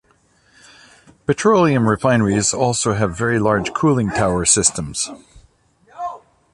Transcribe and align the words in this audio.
Petroleum 1.27 1.87
refineries 1.87 2.55
also 2.55 2.93
have 2.93 3.15
very 3.15 3.37
large 3.37 3.71
cooling 3.71 4.09
tower 4.09 4.45
systems. 4.45 5.11